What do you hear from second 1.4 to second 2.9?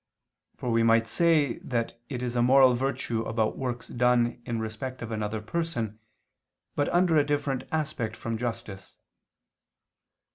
that it is a moral